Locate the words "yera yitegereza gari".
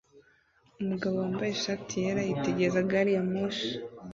2.03-3.11